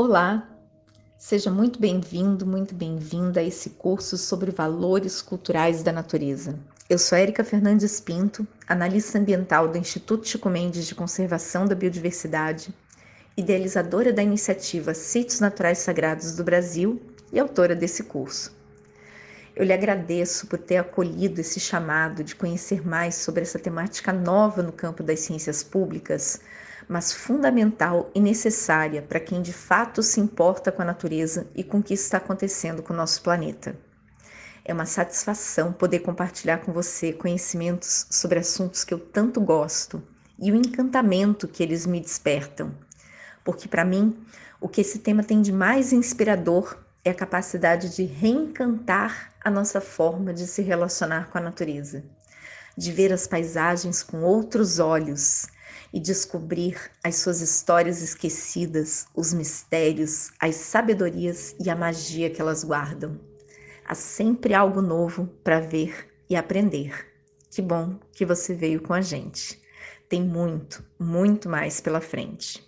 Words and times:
Olá, 0.00 0.48
seja 1.16 1.50
muito 1.50 1.80
bem-vindo, 1.80 2.46
muito 2.46 2.72
bem-vinda 2.72 3.40
a 3.40 3.42
esse 3.42 3.70
curso 3.70 4.16
sobre 4.16 4.52
valores 4.52 5.20
culturais 5.20 5.82
da 5.82 5.90
natureza. 5.90 6.56
Eu 6.88 7.00
sou 7.00 7.18
Érica 7.18 7.42
Fernandes 7.42 7.98
Pinto, 8.00 8.46
analista 8.68 9.18
ambiental 9.18 9.66
do 9.66 9.76
Instituto 9.76 10.28
Chico 10.28 10.48
Mendes 10.48 10.86
de 10.86 10.94
Conservação 10.94 11.66
da 11.66 11.74
Biodiversidade, 11.74 12.72
idealizadora 13.36 14.12
da 14.12 14.22
iniciativa 14.22 14.94
Sítios 14.94 15.40
Naturais 15.40 15.78
Sagrados 15.78 16.36
do 16.36 16.44
Brasil 16.44 17.02
e 17.32 17.40
autora 17.40 17.74
desse 17.74 18.04
curso. 18.04 18.56
Eu 19.58 19.64
lhe 19.64 19.72
agradeço 19.72 20.46
por 20.46 20.56
ter 20.56 20.76
acolhido 20.76 21.40
esse 21.40 21.58
chamado 21.58 22.22
de 22.22 22.36
conhecer 22.36 22.86
mais 22.86 23.16
sobre 23.16 23.42
essa 23.42 23.58
temática 23.58 24.12
nova 24.12 24.62
no 24.62 24.70
campo 24.70 25.02
das 25.02 25.18
ciências 25.18 25.64
públicas, 25.64 26.40
mas 26.88 27.12
fundamental 27.12 28.08
e 28.14 28.20
necessária 28.20 29.02
para 29.02 29.18
quem 29.18 29.42
de 29.42 29.52
fato 29.52 30.00
se 30.00 30.20
importa 30.20 30.70
com 30.70 30.80
a 30.80 30.84
natureza 30.84 31.48
e 31.56 31.64
com 31.64 31.78
o 31.78 31.82
que 31.82 31.92
está 31.92 32.18
acontecendo 32.18 32.84
com 32.84 32.92
o 32.92 32.96
nosso 32.96 33.20
planeta. 33.20 33.76
É 34.64 34.72
uma 34.72 34.86
satisfação 34.86 35.72
poder 35.72 35.98
compartilhar 35.98 36.58
com 36.58 36.72
você 36.72 37.12
conhecimentos 37.12 38.06
sobre 38.10 38.38
assuntos 38.38 38.84
que 38.84 38.94
eu 38.94 39.00
tanto 39.00 39.40
gosto 39.40 40.00
e 40.38 40.52
o 40.52 40.54
encantamento 40.54 41.48
que 41.48 41.64
eles 41.64 41.84
me 41.84 41.98
despertam. 41.98 42.72
Porque, 43.42 43.66
para 43.66 43.84
mim, 43.84 44.16
o 44.60 44.68
que 44.68 44.82
esse 44.82 45.00
tema 45.00 45.24
tem 45.24 45.42
de 45.42 45.50
mais 45.50 45.92
inspirador 45.92 46.78
é 47.04 47.10
a 47.10 47.14
capacidade 47.14 47.94
de 47.94 48.04
reencantar 48.04 49.32
a 49.44 49.50
nossa 49.50 49.80
forma 49.80 50.32
de 50.32 50.46
se 50.46 50.62
relacionar 50.62 51.30
com 51.30 51.38
a 51.38 51.40
natureza, 51.40 52.04
de 52.76 52.92
ver 52.92 53.12
as 53.12 53.26
paisagens 53.26 54.02
com 54.02 54.22
outros 54.22 54.78
olhos 54.78 55.46
e 55.92 55.98
descobrir 55.98 56.78
as 57.02 57.16
suas 57.16 57.40
histórias 57.40 58.02
esquecidas, 58.02 59.06
os 59.14 59.32
mistérios, 59.32 60.30
as 60.40 60.56
sabedorias 60.56 61.54
e 61.58 61.70
a 61.70 61.76
magia 61.76 62.30
que 62.30 62.40
elas 62.40 62.62
guardam. 62.62 63.18
Há 63.86 63.94
sempre 63.94 64.52
algo 64.52 64.82
novo 64.82 65.26
para 65.42 65.60
ver 65.60 66.08
e 66.28 66.36
aprender. 66.36 67.06
Que 67.50 67.62
bom 67.62 67.98
que 68.12 68.26
você 68.26 68.54
veio 68.54 68.82
com 68.82 68.92
a 68.92 69.00
gente. 69.00 69.60
Tem 70.08 70.22
muito, 70.22 70.84
muito 70.98 71.48
mais 71.48 71.80
pela 71.80 72.00
frente. 72.00 72.67